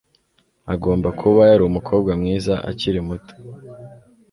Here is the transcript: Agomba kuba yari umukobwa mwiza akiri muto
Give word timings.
Agomba 0.73 1.07
kuba 1.19 1.41
yari 1.51 1.63
umukobwa 1.69 2.11
mwiza 2.19 2.53
akiri 2.71 2.99
muto 3.07 3.33